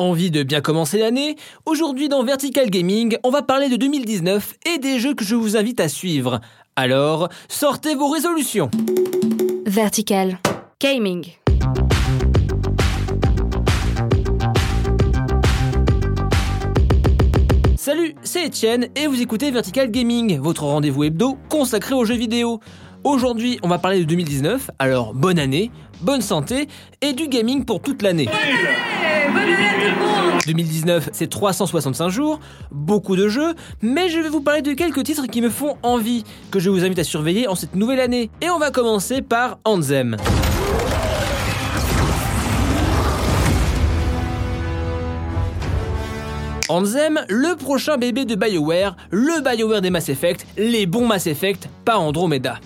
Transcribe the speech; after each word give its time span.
Envie 0.00 0.30
de 0.30 0.44
bien 0.44 0.60
commencer 0.60 0.96
l'année? 0.96 1.34
Aujourd'hui 1.66 2.08
dans 2.08 2.22
Vertical 2.22 2.70
Gaming, 2.70 3.16
on 3.24 3.30
va 3.30 3.42
parler 3.42 3.68
de 3.68 3.74
2019 3.74 4.54
et 4.72 4.78
des 4.78 5.00
jeux 5.00 5.12
que 5.12 5.24
je 5.24 5.34
vous 5.34 5.56
invite 5.56 5.80
à 5.80 5.88
suivre. 5.88 6.40
Alors, 6.76 7.28
sortez 7.48 7.96
vos 7.96 8.08
résolutions 8.08 8.70
Vertical 9.66 10.38
Gaming. 10.80 11.26
Salut, 17.76 18.14
c'est 18.22 18.44
Étienne 18.44 18.86
et 18.94 19.08
vous 19.08 19.20
écoutez 19.20 19.50
Vertical 19.50 19.90
Gaming, 19.90 20.38
votre 20.38 20.62
rendez-vous 20.62 21.02
hebdo 21.02 21.36
consacré 21.48 21.96
aux 21.96 22.04
jeux 22.04 22.14
vidéo. 22.14 22.60
Aujourd'hui, 23.02 23.58
on 23.64 23.68
va 23.68 23.78
parler 23.78 23.98
de 23.98 24.04
2019, 24.04 24.70
alors 24.78 25.12
bonne 25.12 25.40
année, 25.40 25.72
bonne 26.02 26.20
santé 26.20 26.68
et 27.00 27.14
du 27.14 27.26
gaming 27.26 27.64
pour 27.64 27.82
toute 27.82 28.02
l'année. 28.02 28.28
2019, 30.46 31.10
c'est 31.12 31.28
365 31.28 32.08
jours, 32.08 32.40
beaucoup 32.70 33.16
de 33.16 33.28
jeux, 33.28 33.54
mais 33.82 34.08
je 34.08 34.18
vais 34.18 34.28
vous 34.28 34.40
parler 34.40 34.62
de 34.62 34.72
quelques 34.72 35.04
titres 35.04 35.26
qui 35.26 35.42
me 35.42 35.50
font 35.50 35.76
envie, 35.82 36.24
que 36.50 36.58
je 36.58 36.70
vous 36.70 36.84
invite 36.84 36.98
à 36.98 37.04
surveiller 37.04 37.48
en 37.48 37.54
cette 37.54 37.74
nouvelle 37.74 38.00
année. 38.00 38.30
Et 38.40 38.48
on 38.48 38.58
va 38.58 38.70
commencer 38.70 39.20
par 39.20 39.58
Anthem. 39.64 40.16
Anthem, 46.70 47.24
le 47.28 47.56
prochain 47.56 47.96
bébé 47.96 48.26
de 48.26 48.34
BioWare, 48.34 48.94
le 49.10 49.40
BioWare 49.40 49.80
des 49.80 49.88
Mass 49.88 50.10
Effect, 50.10 50.46
les 50.58 50.84
bons 50.84 51.06
Mass 51.06 51.26
Effect, 51.26 51.68
pas 51.84 51.96
Andromeda. 51.96 52.58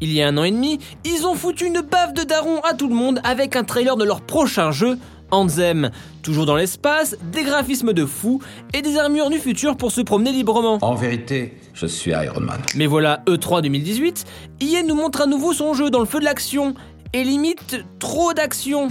Il 0.00 0.12
y 0.12 0.22
a 0.22 0.28
un 0.28 0.36
an 0.36 0.44
et 0.44 0.50
demi, 0.50 0.78
ils 1.04 1.26
ont 1.26 1.34
foutu 1.34 1.66
une 1.66 1.80
baffe 1.80 2.12
de 2.12 2.22
daron 2.22 2.60
à 2.60 2.74
tout 2.74 2.88
le 2.88 2.94
monde 2.94 3.20
avec 3.24 3.56
un 3.56 3.64
trailer 3.64 3.96
de 3.96 4.04
leur 4.04 4.20
prochain 4.20 4.70
jeu, 4.70 4.98
Anthem. 5.30 5.90
Toujours 6.22 6.46
dans 6.46 6.56
l'espace, 6.56 7.16
des 7.32 7.42
graphismes 7.42 7.92
de 7.92 8.04
fou 8.04 8.40
et 8.74 8.82
des 8.82 8.96
armures 8.96 9.30
du 9.30 9.38
futur 9.38 9.76
pour 9.76 9.92
se 9.92 10.00
promener 10.00 10.32
librement. 10.32 10.78
En 10.82 10.94
vérité, 10.94 11.54
je 11.74 11.86
suis 11.86 12.12
Iron 12.12 12.40
Man. 12.40 12.60
Mais 12.76 12.86
voilà, 12.86 13.22
E3 13.26 13.62
2018, 13.62 14.24
EA 14.60 14.82
nous 14.82 14.94
montre 14.94 15.22
à 15.22 15.26
nouveau 15.26 15.52
son 15.52 15.74
jeu 15.74 15.90
dans 15.90 16.00
le 16.00 16.06
feu 16.06 16.20
de 16.20 16.24
l'action. 16.24 16.74
Et 17.12 17.24
limite, 17.24 17.84
trop 17.98 18.34
d'action. 18.34 18.88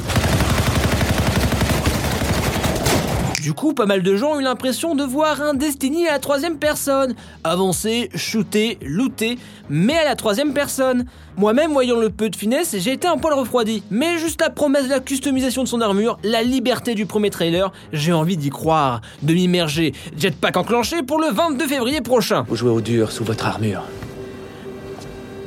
Du 3.47 3.53
coup, 3.53 3.73
pas 3.73 3.85
mal 3.85 4.03
de 4.03 4.17
gens 4.17 4.33
ont 4.33 4.39
eu 4.41 4.43
l'impression 4.43 4.93
de 4.93 5.05
voir 5.05 5.41
un 5.41 5.53
Destiny 5.53 6.05
à 6.05 6.11
la 6.11 6.19
troisième 6.19 6.57
personne. 6.57 7.15
Avancer, 7.45 8.09
shooter, 8.13 8.77
looter, 8.81 9.37
mais 9.69 9.97
à 9.97 10.03
la 10.03 10.17
troisième 10.17 10.51
personne. 10.51 11.05
Moi-même, 11.37 11.71
voyant 11.71 11.97
le 11.97 12.09
peu 12.09 12.29
de 12.29 12.35
finesse, 12.35 12.75
j'ai 12.77 12.91
été 12.91 13.07
un 13.07 13.15
poil 13.15 13.33
refroidi. 13.33 13.83
Mais 13.89 14.17
juste 14.17 14.41
la 14.41 14.49
promesse 14.49 14.83
de 14.83 14.89
la 14.89 14.99
customisation 14.99 15.63
de 15.63 15.69
son 15.69 15.79
armure, 15.79 16.19
la 16.25 16.43
liberté 16.43 16.93
du 16.93 17.05
premier 17.05 17.29
trailer, 17.29 17.71
j'ai 17.93 18.11
envie 18.11 18.35
d'y 18.35 18.49
croire, 18.49 18.99
de 19.21 19.33
m'immerger. 19.33 19.93
Jetpack 20.17 20.57
enclenché 20.57 21.01
pour 21.01 21.17
le 21.17 21.31
22 21.31 21.67
février 21.67 22.01
prochain. 22.01 22.43
Vous 22.49 22.57
jouez 22.57 22.71
au 22.71 22.81
dur 22.81 23.13
sous 23.13 23.23
votre 23.23 23.45
armure. 23.45 23.83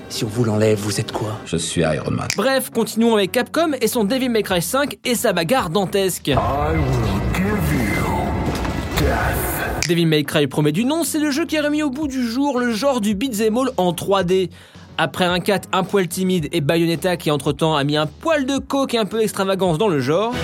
Si 0.08 0.24
on 0.24 0.28
vous 0.28 0.44
l'enlève, 0.44 0.78
vous 0.78 1.00
êtes 1.00 1.12
quoi? 1.12 1.38
Je 1.44 1.58
suis 1.58 1.82
Iron 1.82 2.12
Man. 2.12 2.28
Bref, 2.34 2.70
continuons 2.70 3.16
avec 3.16 3.30
Capcom 3.30 3.72
et 3.78 3.88
son 3.88 4.04
Devil 4.04 4.30
May 4.30 4.42
Cry 4.42 4.62
5 4.62 4.96
et 5.04 5.14
sa 5.14 5.34
bagarre 5.34 5.68
dantesque. 5.68 6.30
Devil 9.88 10.06
May 10.06 10.24
Cry 10.24 10.46
promet 10.46 10.72
du 10.72 10.84
nom, 10.84 11.02
c'est 11.02 11.18
le 11.18 11.30
jeu 11.30 11.46
qui 11.46 11.58
a 11.58 11.62
remis 11.62 11.82
au 11.82 11.90
bout 11.90 12.06
du 12.06 12.24
jour 12.24 12.60
le 12.60 12.72
genre 12.72 13.00
du 13.00 13.14
beat'em 13.14 13.56
all 13.56 13.70
en 13.76 13.92
3D. 13.92 14.50
Après 14.98 15.24
un 15.24 15.40
4 15.40 15.68
un 15.72 15.82
poil 15.82 16.06
timide 16.06 16.48
et 16.52 16.60
Bayonetta 16.60 17.16
qui 17.16 17.30
entre-temps 17.30 17.74
a 17.74 17.82
mis 17.84 17.96
un 17.96 18.06
poil 18.06 18.46
de 18.46 18.58
coke 18.58 18.94
et 18.94 18.98
un 18.98 19.06
peu 19.06 19.18
d'extravagance 19.18 19.78
dans 19.78 19.88
le 19.88 20.00
genre... 20.00 20.34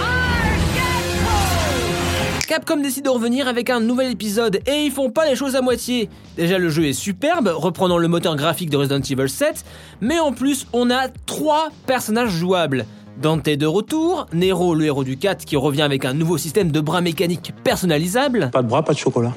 Capcom 2.49 2.77
décide 2.77 3.05
de 3.05 3.11
revenir 3.11 3.49
avec 3.49 3.71
un 3.71 3.81
nouvel 3.81 4.13
épisode 4.13 4.61
et 4.67 4.85
ils 4.85 4.93
font 4.93 5.11
pas 5.11 5.29
les 5.29 5.35
choses 5.35 5.57
à 5.57 5.63
moitié. 5.63 6.09
Déjà 6.37 6.59
le 6.59 6.69
jeu 6.69 6.85
est 6.87 6.93
superbe, 6.93 7.53
reprenant 7.53 7.99
le 7.99 8.07
moteur 8.07 8.37
graphique 8.37 8.71
de 8.71 8.77
Resident 8.77 9.01
Evil 9.01 9.29
7, 9.29 9.65
mais 10.01 10.21
en 10.21 10.33
plus 10.33 10.67
on 10.73 10.91
a 10.91 11.09
trois 11.27 11.71
personnages 11.87 12.31
jouables. 12.31 12.87
Dante 13.21 13.49
de 13.49 13.67
retour, 13.67 14.27
Nero 14.33 14.75
le 14.75 14.85
héros 14.85 15.05
du 15.05 15.17
4 15.17 15.45
qui 15.45 15.57
revient 15.57 15.83
avec 15.83 16.05
un 16.05 16.13
nouveau 16.13 16.37
système 16.39 16.71
de 16.71 16.81
bras 16.81 17.01
mécaniques 17.01 17.53
personnalisables, 17.65 18.51
Pas 18.53 18.63
de 18.63 18.69
bras, 18.69 18.83
pas 18.83 18.93
de 18.93 18.99
chocolat. 18.99 19.33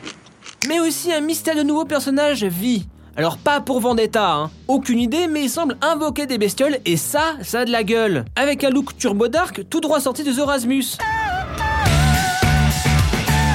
mais 0.67 0.79
aussi 0.79 1.13
un 1.13 1.21
mystérieux 1.21 1.63
nouveau 1.63 1.85
personnage, 1.85 2.43
Vi. 2.43 2.87
Alors 3.15 3.37
pas 3.37 3.59
pour 3.61 3.79
Vendetta, 3.79 4.31
hein. 4.33 4.51
aucune 4.67 4.99
idée, 4.99 5.27
mais 5.27 5.43
il 5.43 5.49
semble 5.49 5.77
invoquer 5.81 6.25
des 6.25 6.37
bestioles 6.37 6.77
et 6.85 6.97
ça, 6.97 7.35
ça 7.41 7.61
a 7.61 7.65
de 7.65 7.71
la 7.71 7.83
gueule. 7.83 8.25
Avec 8.35 8.63
un 8.63 8.69
look 8.69 8.97
turbo 8.97 9.27
dark 9.27 9.63
tout 9.69 9.79
droit 9.81 9.99
sorti 9.99 10.23
de 10.23 10.31
The 10.31 10.45
Rasmus. 10.45 10.85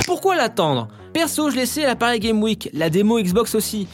Pourquoi 0.06 0.36
l'attendre? 0.36 0.88
Perso, 1.12 1.50
je 1.50 1.56
laissais 1.56 1.82
la 1.82 1.96
Paris 1.96 2.18
Game 2.18 2.42
Week, 2.42 2.68
la 2.72 2.90
démo 2.90 3.18
Xbox 3.20 3.54
aussi. 3.54 3.86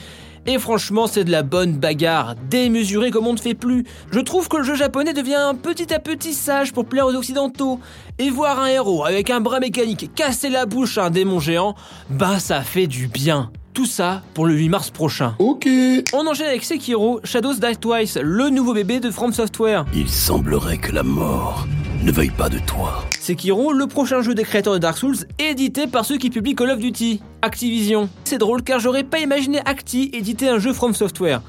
Et 0.47 0.59
franchement, 0.59 1.06
c'est 1.06 1.25
de 1.25 1.31
la 1.31 1.43
bonne 1.43 1.73
bagarre, 1.73 2.34
démesurée 2.49 3.11
comme 3.11 3.27
on 3.27 3.34
ne 3.34 3.39
fait 3.39 3.55
plus. 3.55 3.84
Je 4.11 4.21
trouve 4.21 4.49
que 4.49 4.56
le 4.56 4.65
jeu 4.65 4.75
japonais 4.75 5.12
devient 5.12 5.53
petit 5.62 5.93
à 5.93 5.99
petit 5.99 6.33
sage 6.33 6.73
pour 6.73 6.87
plaire 6.87 7.06
aux 7.06 7.15
occidentaux. 7.15 7.78
Et 8.19 8.31
voir 8.31 8.61
un 8.61 8.67
héros 8.67 9.05
avec 9.05 9.31
un 9.31 9.41
bras 9.41 9.61
mécanique 9.61 10.11
casser 10.15 10.49
la 10.49 10.67
bouche 10.67 10.99
à 10.99 11.06
un 11.06 11.11
démon 11.11 11.41
géant, 11.41 11.75
bah 12.09 12.39
ça 12.39 12.62
fait 12.62 12.87
du 12.87 13.09
bien. 13.09 13.50
Tout 13.75 13.87
ça 13.87 14.23
pour 14.34 14.47
le 14.47 14.55
8 14.55 14.69
mars 14.69 14.91
prochain. 14.91 15.34
Ok. 15.39 15.69
On 16.12 16.27
enchaîne 16.27 16.49
avec 16.49 16.65
Sekiro, 16.65 17.21
Shadows 17.23 17.55
Die 17.55 17.77
Twice, 17.81 18.19
le 18.21 18.50
nouveau 18.50 18.75
bébé 18.75 19.00
de 19.00 19.11
From 19.11 19.33
Software. 19.33 19.84
Il 19.95 20.09
semblerait 20.09 20.79
que 20.79 20.93
la 20.93 21.03
mort 21.03 21.67
ne 22.03 22.11
veuille 22.11 22.31
pas 22.31 22.49
de 22.49 22.59
toi. 22.59 23.05
Sekiro, 23.20 23.75
le 23.75 23.86
prochain 23.86 24.22
jeu 24.22 24.34
des 24.34 24.44
créateurs 24.44 24.72
de 24.72 24.78
Dark 24.78 24.97
Souls, 24.97 25.14
édité 25.38 25.86
par 25.86 26.06
ceux 26.06 26.16
qui 26.16 26.31
publient 26.31 26.54
Call 26.54 26.70
of 26.70 26.78
Duty, 26.78 27.20
Activision. 27.42 28.08
C'est 28.25 28.38
drôle 28.38 28.62
car 28.62 28.81
j'aurais 28.81 29.04
pas 29.04 29.19
imaginé 29.19 29.60
Acti 29.66 30.10
éditer 30.14 30.48
un 30.48 30.58
jeu 30.58 30.72
From 30.72 30.94
Software. 30.94 31.42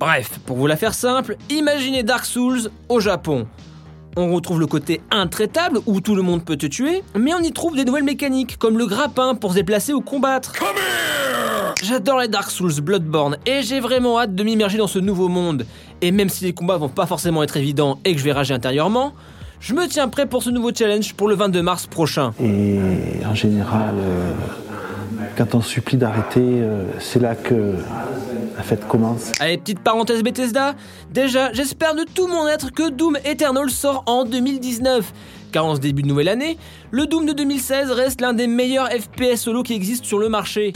Bref, 0.00 0.40
pour 0.46 0.56
vous 0.56 0.66
la 0.66 0.76
faire 0.76 0.94
simple, 0.94 1.36
imaginez 1.50 2.02
Dark 2.02 2.24
Souls 2.24 2.70
au 2.88 2.98
Japon. 2.98 3.46
On 4.16 4.34
retrouve 4.34 4.58
le 4.58 4.66
côté 4.66 5.02
intraitable 5.10 5.80
où 5.84 6.00
tout 6.00 6.14
le 6.14 6.22
monde 6.22 6.46
peut 6.46 6.56
te 6.56 6.64
tuer, 6.64 7.02
mais 7.14 7.34
on 7.34 7.40
y 7.40 7.52
trouve 7.52 7.76
des 7.76 7.84
nouvelles 7.84 8.04
mécaniques 8.04 8.56
comme 8.56 8.78
le 8.78 8.86
grappin 8.86 9.34
pour 9.34 9.50
se 9.50 9.56
déplacer 9.56 9.92
ou 9.92 10.00
combattre. 10.00 10.54
J'adore 11.82 12.20
les 12.20 12.28
Dark 12.28 12.50
Souls 12.50 12.80
Bloodborne 12.80 13.36
et 13.44 13.60
j'ai 13.60 13.80
vraiment 13.80 14.18
hâte 14.18 14.34
de 14.34 14.42
m'immerger 14.42 14.78
dans 14.78 14.86
ce 14.86 14.98
nouveau 14.98 15.28
monde. 15.28 15.66
Et 16.00 16.10
même 16.10 16.30
si 16.30 16.44
les 16.44 16.54
combats 16.54 16.78
vont 16.78 16.88
pas 16.88 17.04
forcément 17.04 17.42
être 17.42 17.58
évidents 17.58 17.98
et 18.06 18.14
que 18.14 18.18
je 18.18 18.24
vais 18.24 18.32
rager 18.32 18.54
intérieurement, 18.54 19.12
je 19.62 19.74
me 19.74 19.86
tiens 19.86 20.08
prêt 20.08 20.26
pour 20.26 20.42
ce 20.42 20.50
nouveau 20.50 20.72
challenge 20.74 21.14
pour 21.14 21.28
le 21.28 21.36
22 21.36 21.62
mars 21.62 21.86
prochain. 21.86 22.34
Et 22.42 22.78
en 23.24 23.34
général, 23.34 23.94
euh, 23.96 24.32
quand 25.36 25.54
on 25.54 25.60
supplie 25.60 25.96
d'arrêter, 25.96 26.40
euh, 26.40 26.84
c'est 26.98 27.20
là 27.20 27.36
que 27.36 27.76
la 28.56 28.62
fête 28.62 28.86
commence. 28.88 29.30
Allez, 29.38 29.56
petite 29.58 29.78
parenthèse 29.78 30.22
Bethesda. 30.22 30.74
Déjà, 31.12 31.52
j'espère 31.52 31.94
de 31.94 32.04
tout 32.12 32.26
mon 32.26 32.48
être 32.48 32.72
que 32.72 32.90
Doom 32.90 33.16
Eternal 33.24 33.70
sort 33.70 34.02
en 34.06 34.24
2019. 34.24 35.12
Car 35.52 35.64
en 35.64 35.76
ce 35.76 35.80
début 35.80 36.02
de 36.02 36.08
nouvelle 36.08 36.28
année, 36.28 36.58
le 36.90 37.06
Doom 37.06 37.24
de 37.26 37.32
2016 37.32 37.92
reste 37.92 38.20
l'un 38.20 38.32
des 38.32 38.48
meilleurs 38.48 38.88
FPS 38.90 39.36
solo 39.36 39.62
qui 39.62 39.74
existent 39.74 40.06
sur 40.06 40.18
le 40.18 40.28
marché. 40.28 40.72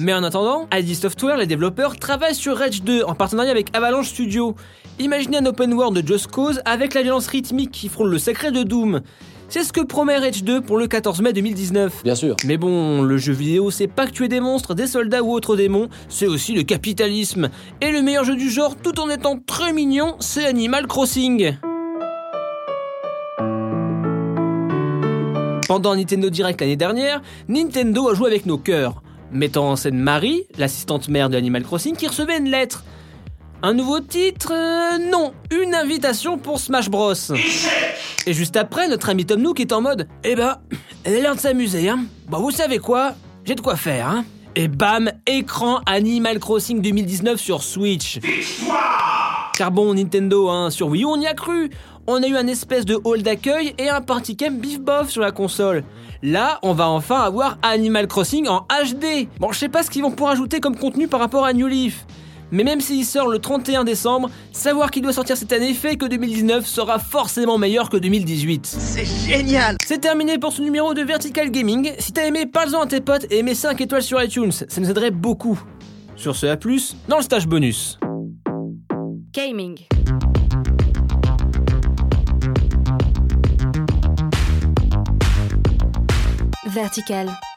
Mais 0.00 0.14
en 0.14 0.22
attendant, 0.22 0.68
ID 0.72 0.94
Software, 0.94 1.36
les 1.36 1.46
développeurs, 1.46 1.96
travaillent 1.96 2.34
sur 2.34 2.56
Rage 2.56 2.82
2 2.82 3.02
en 3.02 3.14
partenariat 3.14 3.50
avec 3.50 3.74
Avalanche 3.74 4.08
Studio. 4.08 4.54
Imaginez 5.00 5.38
un 5.38 5.46
open 5.46 5.72
world 5.72 6.00
de 6.00 6.06
Just 6.06 6.28
Cause 6.28 6.60
avec 6.64 6.94
la 6.94 7.02
violence 7.02 7.26
rythmique 7.26 7.72
qui 7.72 7.88
frôle 7.88 8.10
le 8.10 8.18
secret 8.18 8.52
de 8.52 8.62
Doom. 8.62 9.00
C'est 9.48 9.64
ce 9.64 9.72
que 9.72 9.80
promet 9.80 10.18
Rage 10.18 10.44
2 10.44 10.60
pour 10.60 10.78
le 10.78 10.86
14 10.86 11.20
mai 11.20 11.32
2019. 11.32 12.04
Bien 12.04 12.14
sûr. 12.14 12.36
Mais 12.46 12.56
bon, 12.56 13.02
le 13.02 13.18
jeu 13.18 13.32
vidéo, 13.32 13.72
c'est 13.72 13.88
pas 13.88 14.06
que 14.06 14.12
tuer 14.12 14.28
des 14.28 14.40
monstres, 14.40 14.74
des 14.74 14.86
soldats 14.86 15.22
ou 15.22 15.32
autres 15.32 15.56
démons, 15.56 15.88
c'est 16.08 16.26
aussi 16.26 16.52
le 16.54 16.62
capitalisme. 16.62 17.48
Et 17.80 17.90
le 17.90 18.00
meilleur 18.00 18.24
jeu 18.24 18.36
du 18.36 18.50
genre, 18.50 18.76
tout 18.76 19.00
en 19.00 19.10
étant 19.10 19.38
très 19.44 19.72
mignon, 19.72 20.14
c'est 20.20 20.46
Animal 20.46 20.86
Crossing. 20.86 21.56
Pendant 25.66 25.96
Nintendo 25.96 26.30
Direct 26.30 26.60
l'année 26.60 26.76
dernière, 26.76 27.20
Nintendo 27.48 28.08
a 28.08 28.14
joué 28.14 28.28
avec 28.28 28.46
nos 28.46 28.56
cœurs, 28.56 29.02
mettant 29.32 29.70
en 29.70 29.76
scène 29.76 29.98
Marie, 29.98 30.44
l'assistante 30.56 31.08
mère 31.08 31.28
de 31.28 31.36
Animal 31.36 31.62
Crossing, 31.62 31.96
qui 31.96 32.06
recevait 32.06 32.38
une 32.38 32.50
lettre. 32.50 32.84
Un 33.62 33.74
nouveau 33.74 34.00
titre 34.00 34.52
euh, 34.52 34.98
Non, 35.10 35.32
une 35.50 35.74
invitation 35.74 36.38
pour 36.38 36.60
Smash 36.60 36.88
Bros. 36.88 37.12
Et 38.26 38.32
juste 38.32 38.56
après, 38.56 38.88
notre 38.88 39.08
ami 39.08 39.26
Tom 39.26 39.42
Nook 39.42 39.58
est 39.58 39.72
en 39.72 39.80
mode 39.80 40.06
Eh 40.22 40.36
ben, 40.36 40.58
elle 41.02 41.16
a 41.16 41.20
l'air 41.20 41.34
de 41.34 41.40
s'amuser, 41.40 41.88
hein. 41.88 42.04
Bon, 42.28 42.38
vous 42.38 42.52
savez 42.52 42.78
quoi? 42.78 43.14
J'ai 43.44 43.56
de 43.56 43.60
quoi 43.60 43.76
faire, 43.76 44.08
hein. 44.08 44.24
Et 44.54 44.68
bam, 44.68 45.10
écran 45.26 45.80
Animal 45.86 46.38
Crossing 46.38 46.80
2019 46.80 47.40
sur 47.40 47.62
Switch. 47.62 48.20
Car 49.56 49.72
bon, 49.72 49.94
Nintendo, 49.94 50.48
hein, 50.48 50.70
sur 50.70 50.88
Wii 50.88 51.02
U, 51.02 51.06
on 51.06 51.20
y 51.20 51.26
a 51.26 51.34
cru. 51.34 51.70
On 52.06 52.22
a 52.22 52.26
eu 52.26 52.36
un 52.36 52.46
espèce 52.46 52.84
de 52.84 52.98
hall 53.04 53.22
d'accueil 53.22 53.74
et 53.76 53.88
un 53.88 54.00
party 54.00 54.36
camp 54.36 54.58
bif 54.58 54.80
bof 54.80 55.10
sur 55.10 55.20
la 55.20 55.30
console. 55.30 55.84
Là, 56.22 56.58
on 56.62 56.72
va 56.72 56.88
enfin 56.88 57.20
avoir 57.20 57.58
Animal 57.62 58.08
Crossing 58.08 58.48
en 58.48 58.66
HD. 58.82 59.28
Bon, 59.38 59.52
je 59.52 59.58
sais 59.58 59.68
pas 59.68 59.82
ce 59.82 59.90
qu'ils 59.90 60.02
vont 60.02 60.10
pouvoir 60.10 60.32
ajouter 60.32 60.58
comme 60.58 60.76
contenu 60.76 61.06
par 61.06 61.20
rapport 61.20 61.44
à 61.44 61.52
New 61.52 61.68
Leaf. 61.68 62.06
Mais 62.50 62.64
même 62.64 62.80
s'il 62.80 63.04
sort 63.04 63.28
le 63.28 63.38
31 63.38 63.84
décembre, 63.84 64.30
savoir 64.52 64.90
qu'il 64.90 65.02
doit 65.02 65.12
sortir 65.12 65.36
cette 65.36 65.52
année 65.52 65.74
fait 65.74 65.96
que 65.96 66.06
2019 66.06 66.66
sera 66.66 66.98
forcément 66.98 67.58
meilleur 67.58 67.90
que 67.90 67.96
2018. 67.98 68.66
C'est 68.66 69.04
génial 69.04 69.76
C'est 69.84 70.00
terminé 70.00 70.38
pour 70.38 70.52
ce 70.52 70.62
numéro 70.62 70.94
de 70.94 71.02
Vertical 71.02 71.50
Gaming. 71.50 71.92
Si 71.98 72.12
t'as 72.12 72.26
aimé, 72.26 72.46
parle-en 72.46 72.80
à 72.80 72.86
tes 72.86 73.00
potes 73.00 73.26
et 73.30 73.42
mets 73.42 73.54
5 73.54 73.80
étoiles 73.80 74.02
sur 74.02 74.20
iTunes, 74.22 74.50
ça 74.52 74.80
nous 74.80 74.90
aiderait 74.90 75.10
beaucoup. 75.10 75.60
Sur 76.16 76.34
ce, 76.34 76.46
à 76.46 76.56
plus 76.56 76.96
dans 77.06 77.18
le 77.18 77.22
stage 77.22 77.46
bonus. 77.46 77.98
Gaming. 79.32 79.78
Vertical. 86.78 87.47